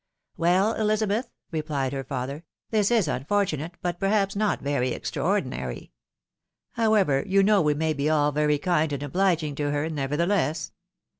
[0.37, 5.91] "Well, Elizabeth!" replied her father," this is unfortunate, but perhaps not very extraordinary.
[6.71, 10.71] However, you know we may be all very kind and obliging to her, nevertheless."